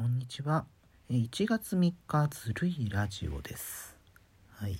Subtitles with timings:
[0.00, 0.64] こんにちは。
[1.10, 3.94] 1月3日、ずるいラジオです。
[4.54, 4.78] はい。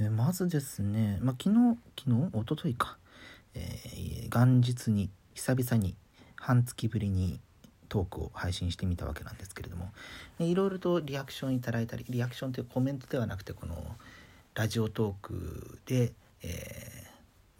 [0.00, 2.96] えまずですね、まあ、昨日、昨日、おとといか、
[3.52, 5.96] えー、元日に、久々に、
[6.36, 7.40] 半月ぶりに
[7.90, 9.92] トークを配信してみたわけなんですけれども、
[10.38, 13.96] えいろいろとリアクションいただいたり、リアクションというコメントではなくて、この、
[14.54, 17.06] ラジオトークで、え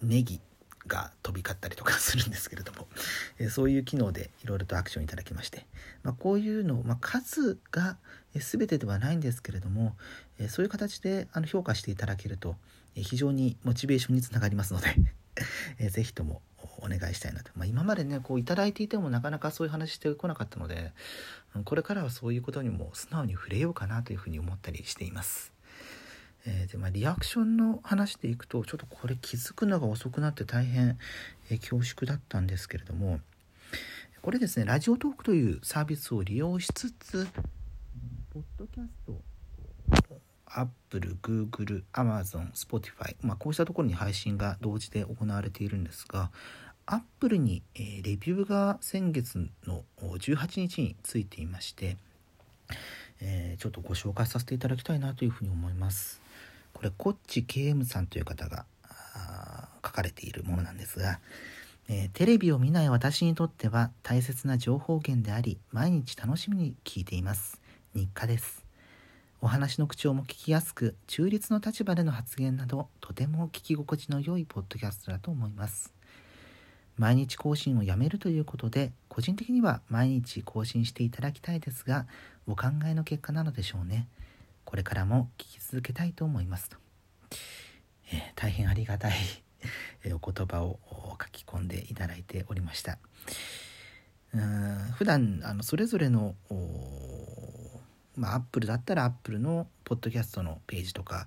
[0.02, 0.40] ー、ネギ
[0.86, 2.86] が飛び交ったりとかするんですけれども、
[3.38, 5.66] えそういう機能でいろいろとアクションいただきまして、
[6.02, 7.98] まあ、こういうのを、まあ、数が
[8.34, 9.96] 全てではないんですけれども、
[10.38, 12.56] えそういう形であの評価していただけると、
[12.94, 14.94] え非常にモチベーションにつながりますので
[15.78, 16.42] えぜひとも
[16.82, 20.92] お願いしたいなと、まあ、今までねこういただいていてもなかなかそういう話してこなかったので
[21.64, 25.52] これからはそういうことにも素直に触れようかなというふうに思ったりしています。
[26.46, 30.98] えー、でまあ、リアクションの話でいくとちょっとこれ気づくのが遅くなって大変、
[31.50, 33.20] えー、恐縮だったんですけれども
[34.22, 37.28] これですねラジオトークというサービスを利用しつつ
[38.32, 39.20] ポッドキャスト
[40.52, 46.32] アップル、グーグル、アマゾン、スポティファイ、まあ、こうしたところに配信が同時で行われているんですが、
[46.86, 51.96] アップルに、えー、レビューが先月の18日についていまして、
[53.20, 56.20] えー、ちょっとご紹介させていただきたいなというふうに思います。
[56.72, 58.64] これコッチ KM さんという方が
[59.84, 61.20] 書かれているものなんですが、
[61.88, 67.60] えー、テレビを見ない私にとっては大切な情報源であり毎日楽しみに聞いています。
[67.94, 68.64] 日課です。
[69.42, 75.92] お話の口調も聞きやすく中立の立場での発言などとても聞き心地の良いポッドキャストだと思います。
[76.96, 82.06] 毎日更新をやめるということで個人的には毎日更新していただきたいですが
[82.46, 84.06] お考えの結果なのでしょうね。
[84.64, 86.76] これからも聞き続けたいと思いますと、
[88.12, 89.12] えー、大変ありがたい
[90.12, 90.78] お言葉を
[91.20, 92.98] 書き込んでいただいておりました。
[94.32, 96.34] うん普段あのそれぞれの
[98.16, 101.26] まあ、アップルだったらアップルのポッドキャストのページとか、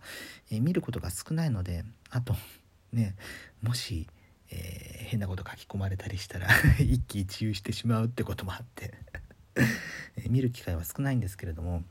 [0.51, 2.35] えー、見ることが少ないのであと
[2.91, 3.15] ね
[3.63, 4.07] もし、
[4.51, 6.47] えー、変なこと書き込まれたりしたら
[6.79, 8.93] 一喜一憂してしまうってこともあって
[10.17, 11.83] え見る機会は少ないんですけれども、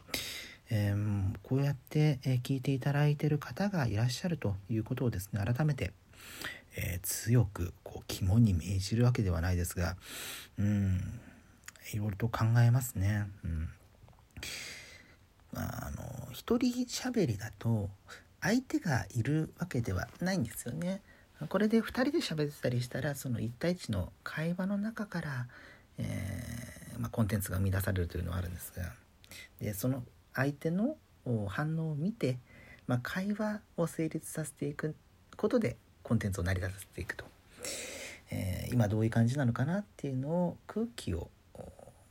[0.75, 5.93] えー、こうやって、え聞いていただいている方がいらっしゃるということをですね改めて、
[6.77, 9.97] えー、強くこう肝に銘じるわけではないですが
[10.59, 11.21] うん
[11.93, 13.27] いろいろと考えますね。
[13.45, 13.69] うん
[15.55, 17.91] あの一人喋りだと
[18.41, 21.03] 相手がいるわけではないんですよね。
[21.51, 25.47] これで2人で喋ってたりしたらその1対1の会話の中から、
[25.99, 28.85] えー、まあ、コンテンツが生み出されるというのはあるんですが
[29.61, 30.05] でその
[30.35, 30.97] 相手の
[31.49, 32.39] 反応を見て、
[32.87, 34.95] まあ、会話を成立させていく
[35.37, 37.25] ことでコンテンツを成り立たせていくと、
[38.31, 41.29] えー、今どういう感じなのかなっていうのを空気を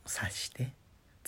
[0.06, 0.72] 察して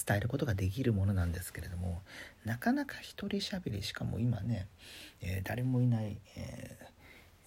[0.05, 2.03] 伝えることができるものなんですけれども
[2.45, 4.67] なかなか一人喋りしかも今ね、
[5.21, 6.77] えー、誰もいない、え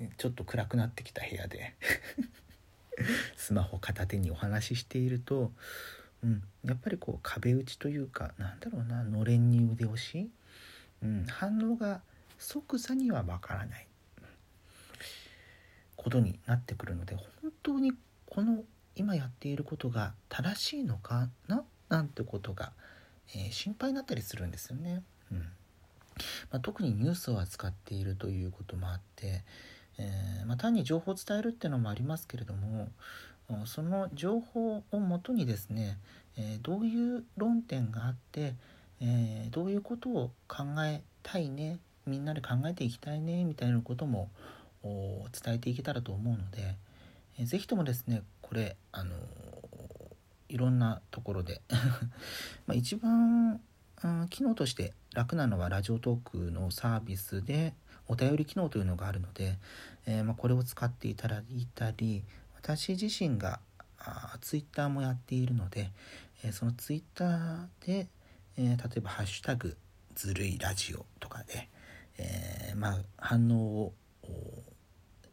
[0.01, 1.75] ー、ちょっと暗くなってきた部屋で
[3.35, 5.51] スマホ片手にお話ししていると、
[6.23, 10.29] うん、やっぱりこう壁打ちというかなんだろうなのれんに腕押し、
[11.03, 12.01] うん、反応が
[12.37, 13.87] 即座にはわからない。
[15.95, 17.91] ことになってくるので本当に
[18.27, 18.63] この
[18.95, 21.63] 今やっていることが正しいのかな？
[21.89, 22.71] なんてことが、
[23.35, 25.03] えー、心配になったりするんですよね。
[25.31, 25.39] うん。
[25.39, 29.43] まあ、特にニュースを扱っているということもあって、
[29.97, 32.89] えー、まあ、単に情報を伝えるっていうのもありますけれども
[33.65, 35.97] その情報をもとにですね、
[36.61, 38.55] どういう論点があって、
[39.51, 44.29] どういうことを考えたいねみんなで考えていきたいねみたいなことも
[44.83, 46.75] 伝えていけたらと思うので、
[47.39, 49.13] えー、ぜひともですねこれあの
[50.49, 51.61] いろんなところで
[52.73, 53.59] 一番、
[54.29, 57.73] 機能として楽なのはラジオトークのサービスで
[58.07, 59.57] お便り機能というのがあるので、
[60.05, 62.23] えー、まこれを使っていただいたり
[62.67, 63.61] 私自身が
[63.97, 65.89] あツイッターもやっているので、
[66.43, 68.07] えー、そのツイッターで、
[68.57, 69.77] えー、例えば「ハッシュタグ
[70.15, 71.69] ずるいラジオ」とかで、
[72.17, 73.93] えまあ、反応を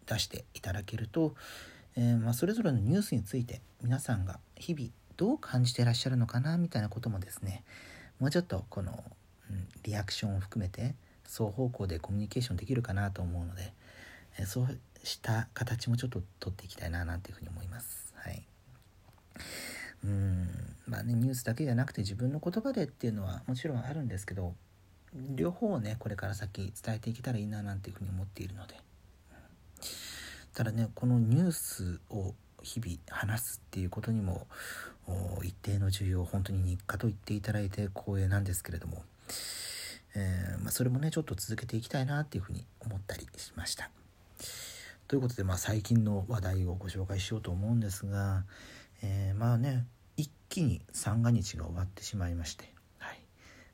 [0.07, 1.35] 出していただけると、
[1.97, 7.65] えまあ、それぞれのニュースについて皆さんが日々どう感じてらっしゃるのかなみたいなこともですね
[8.21, 9.03] もうちょっとこの、
[9.51, 10.95] うん、リアクションを含めて
[11.25, 13.73] 双方向でコミュニケーションできるかなと思うので、
[14.39, 18.13] えそうした形もちょっと取っていきたいななんていうふうに思います。
[18.17, 18.43] はい、
[20.05, 20.49] うん。
[20.87, 24.55] まあねニュースだけじゃなくて自分の言葉でっていうのはもちろんあるんですけど
[25.15, 28.75] 両方をねこれから先伝えていけたらいいななんていうふうに思っているので。
[30.55, 34.47] ただねこのニュースを日々話すっていうことにも
[35.43, 39.03] 一定の重要本当に日課と言っていただいて光栄なんですけれども、
[40.15, 43.91] えー、まあ、それもねちょっと続けていきたいなっていうふうに思ったりしました。
[45.07, 48.45] ということで、まあ、最近の話題をご紹介しようと思うんですが、
[49.03, 49.85] えー、まあね
[50.17, 53.19] 一気に三が日が終わってしまいまして、はい、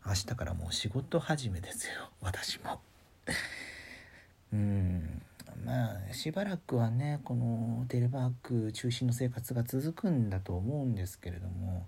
[0.07, 2.81] 明日からもう仕事始めですよ私も。
[4.53, 5.23] うん
[5.65, 11.87] まあしばらくはねこのテレワーク中心の生活が続くんだと思うんですけれども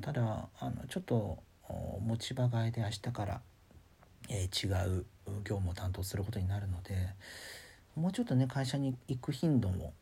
[0.00, 1.38] ただあのちょっと
[2.04, 3.40] 持ち場替えで明日から、
[4.28, 5.06] えー、違う
[5.44, 6.94] 業務を担当することになるので
[7.98, 9.92] もうちょっとね会社に行く頻度も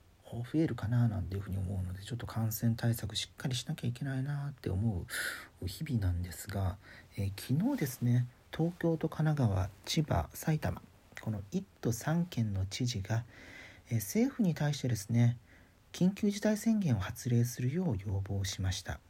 [0.52, 5.04] 増えるかななんていうふうに思うのでちょっと感染対策しっかりしなきゃいけないなって思
[5.62, 6.76] う日々なんですが、
[7.16, 10.82] えー、昨日ですね東京と神奈川千葉埼玉
[11.20, 13.24] この1都3県の知事が、
[13.90, 15.38] えー、政府に対してですね
[15.92, 19.00] 緊急事態宣言を発令するよう要望しました。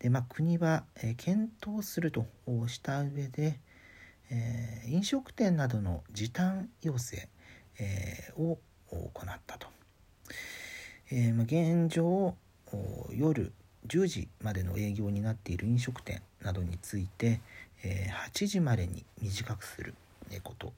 [0.00, 2.26] で、まあ、国は、えー、検討すると
[2.66, 3.60] した上で、
[4.30, 7.28] えー、飲食店などの時短要請、
[7.78, 8.58] えー、を
[8.90, 9.66] 行ったと、
[11.10, 12.34] えまあ、現状
[13.12, 13.52] 夜
[13.86, 17.40] 10時までの営業になっている飲食店などについて、
[17.84, 19.94] えー、8時までに短くする
[20.42, 20.72] こと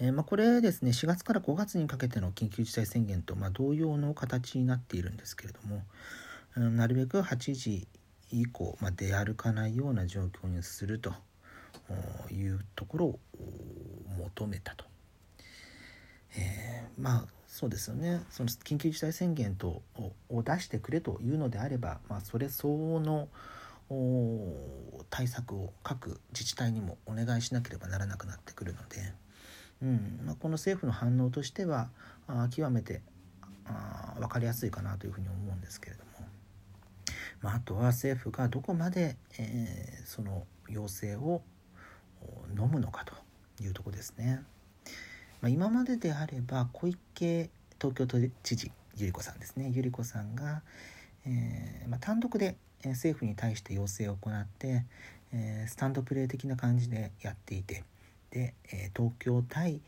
[0.00, 5.82] え、まあ、これですね4月から5月にかけての緊急事態宣言と、ま、同様の形になっているんですけれども、
[6.56, 7.86] うん、なるべく8時
[8.32, 11.12] 以降、まあ、出歩かないような状況にすると
[12.32, 13.18] いうところを
[14.18, 14.89] 求めたと。
[16.36, 19.82] えー、まあそうですよねその緊急事態宣言と
[20.28, 23.28] を出してくれというのであれば、まあ、それ相応の
[25.10, 29.30] 対策を各自治体にもお願いしなければならなくなってくるので。
[29.82, 31.88] うんまあ、この政府の反応としては
[32.26, 33.00] あ極めて
[33.66, 36.28] あ分かりやすいかなというふうに思うんですけれども、
[37.40, 41.42] まあ、あとは政府がどこまで、えー、その要請を
[42.50, 43.14] 飲むのかと
[43.62, 44.42] いうとこですね。
[45.40, 47.50] まあ、今までであれば小池
[47.80, 50.62] 東京都知事百合子さんですね百合子さんが、
[51.26, 54.84] えーまあ、単独で政府に対して要請を行って、
[55.32, 57.84] えー、スタンドプレー的な感じでやっていて、
[58.30, 59.80] で、え東京対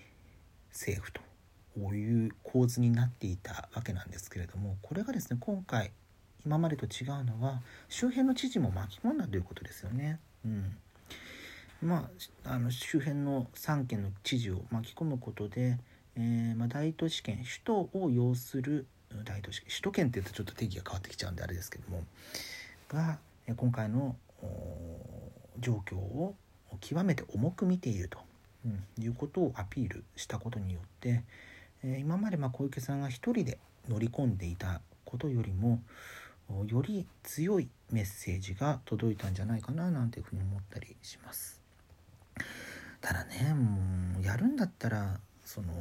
[0.73, 1.21] 政府と
[1.95, 5.91] いう構図になっていたわけなんですけれどもこれがですね今回
[6.45, 10.19] 今までと違うのは周辺の知事も巻き込んだということですよね。
[10.45, 10.77] うん
[11.83, 12.09] ま
[12.45, 15.79] あ、あの周辺の3県の知事を巻き込むことで、
[16.17, 18.87] えー、まあ、大都市圏首都を要する
[19.25, 22.05] 大都市首都圏っていうとちょっと定義が変わってきちゃうんであれですけども
[22.89, 23.19] が
[23.57, 24.17] 今回の
[25.59, 26.35] 状況を
[26.81, 28.19] 極めて重く見ていると
[28.65, 28.69] う
[29.01, 31.23] ん、いうことをアピールしたことによって、
[31.85, 33.59] えー、今までま小池さんが一人で
[33.89, 35.81] 乗り込んでいたことよりも
[36.67, 41.62] より強いメッセージが届いたんじゃないかななんていうふうに思ったりします。
[43.01, 45.73] ただねもうやるんだったらその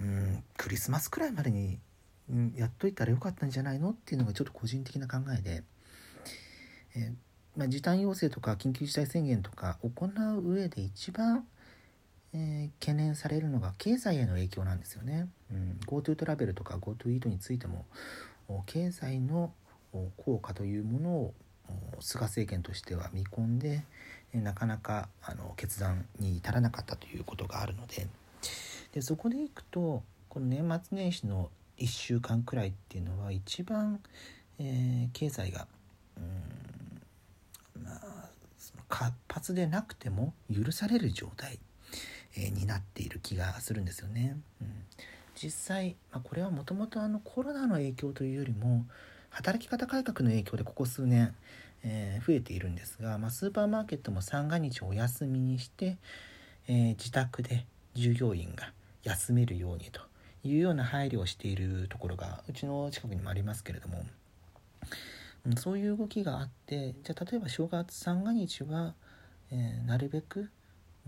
[0.00, 1.78] うんクリスマスくらいまでに、
[2.30, 5.62] うん、やっといたらよかったんじゃないのっていうのがちょっと個人的な考えで、
[6.96, 7.12] え
[7.56, 11.44] まあ、時短要請とか緊急事態宣言とか行う上で一番、
[12.32, 15.28] えー、懸念されるのが経済への影響なんですよね。
[15.50, 17.86] うん、GoTo トラベルとか GoTo イートについても
[18.66, 19.52] 経済の
[20.16, 21.34] 効果というものを
[22.00, 23.84] 菅政権としては見込んで
[24.34, 28.06] なかなかあの決断に至らなかったということがあるので
[28.92, 34.00] でそこでいくとこの年末年始の1週間くらいっていうのは一番、
[34.58, 35.66] えー、経済が
[36.16, 36.48] うん
[38.88, 41.58] 活発でなくても許される状態、
[42.36, 44.36] えになっている気がするんですよね。
[44.60, 44.68] うん、
[45.34, 48.86] 実際、まあ、これはもともとコロナの影響というよりも
[49.30, 51.34] 働き方改革の影響でここ数年、
[51.84, 55.96] えー、増えているんですが、まあ、スーパーマーケットも三が日をお休みにして、
[56.66, 60.00] えー、自宅で従業員が休めるようにと
[60.44, 64.04] いうような配慮をしているところがうちの近くにもありますけれども
[65.46, 68.94] うんそういう動きがあってじゃあ例えば正月三が日は、
[69.50, 70.50] えー、なるべく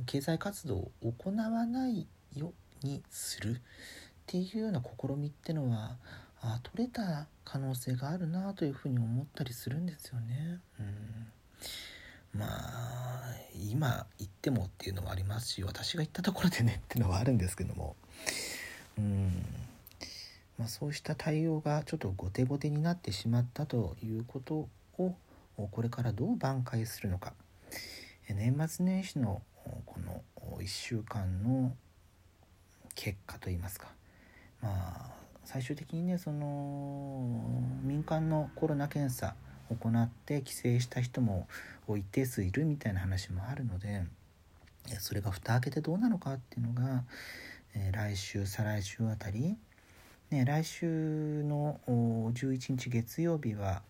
[0.07, 3.61] 経済活動を行わないようにするっ
[4.27, 5.97] ていうような試みってのは
[6.42, 10.61] あ取れた可能性があるなというふうに思ったりするんですよね。
[10.78, 13.35] うん、まあ
[13.70, 17.97] 今言ってもっていうのもありますし私が言ったところでねっていうのはあるんですけども。
[18.99, 19.44] うん。
[20.59, 24.68] まあ、そうした対応がちょっと後手後手になってしまったということ
[24.99, 25.14] を
[25.56, 27.32] これからどう挽回するのか。
[28.28, 29.42] 年末年始の
[29.87, 30.23] この
[30.59, 31.75] 1週間の
[32.94, 33.88] 結果といいますか。
[34.62, 39.35] まあ最終的にねその民間のコロナ検査
[39.70, 41.47] を行って帰省した人も
[41.88, 44.04] 一定数いるみたいな話もあるので
[44.99, 47.04] それが蓋開けてどうなのかっていうのが、
[47.75, 49.56] えー、来週再来週あたり、
[50.30, 53.82] ね、来週の11日月曜日は、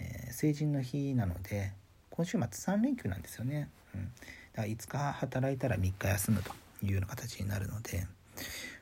[0.00, 1.72] えー、成人の日なので
[2.10, 3.68] 今週末3連休なんですよね。
[3.94, 4.04] うん、
[4.52, 8.06] だから5日働いたら3日休むというような形になるので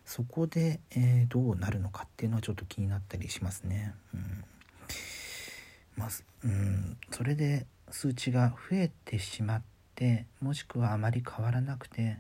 [0.07, 3.93] そこで、えー、どうなるのかっていうのはちょっと気になったりしますね。
[4.15, 4.45] うん。
[5.97, 6.09] まあ、
[6.45, 9.63] うん、それで数値が増えてしまっ
[9.95, 12.19] てもしくはあまり変わらなくて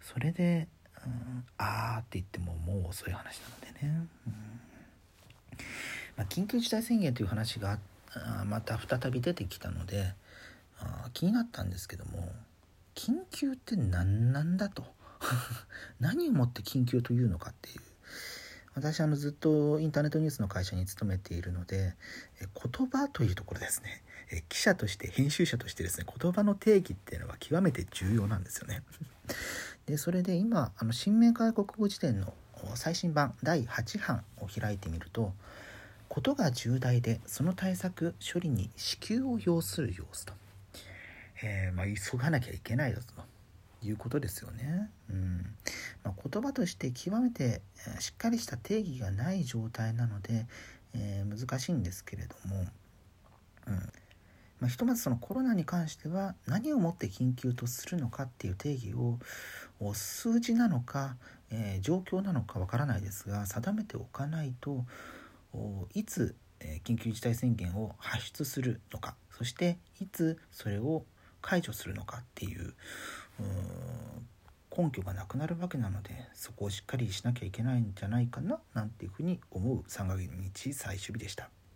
[0.00, 0.66] それで、
[1.04, 4.32] うん、あーって言ってももう遅い話なのでね、うん。
[6.16, 7.78] まあ、緊急事態宣言という話が
[8.46, 10.14] また再び出てきたので
[10.80, 12.32] あ気になったんですけども
[12.96, 14.84] 緊急って何なんだと。
[16.00, 17.80] 何をもって緊急というのかっていう。
[18.74, 21.94] 私あのずっとインターネットニュースの会社に勤めているので
[22.40, 24.02] 言葉というところですね。
[24.48, 28.82] 記者として編集者としてですね言葉の定義っていうのは極めて重要なんですよね。
[29.86, 32.32] でそれで今あの新明外国語辞典の
[32.76, 35.34] 最新版第8版を開いてみると
[36.08, 40.34] ことが重大でその対策処理に支給を要する様子と、
[41.42, 43.14] えー、まあ、急がなきゃいけないだと
[43.86, 44.90] いうことですよね。
[45.08, 45.54] うん。
[46.02, 47.62] まあ、言葉として極めて
[47.98, 50.46] しっかりした定義がない状態なので、
[50.94, 52.66] えー、難しいんですけれども、
[53.66, 53.74] うん。
[54.60, 59.18] まあ、ひとまずそのコロナに関しては何をもって緊急とするのかっていう定義を
[59.94, 61.16] 数字なのか、
[61.50, 64.84] えー、状況なのかわからないですが定めておかないと
[65.94, 66.36] いつ、
[66.84, 71.04] 緊急事態宣言を発出するのかそしていつそれを
[71.40, 72.74] 解除するのかっていう
[74.80, 81.50] 根拠がなくなるわけなのでそこをしっかりしなきゃいけないんじゃないかななんていうふうに思う3ヶ月最終日でした。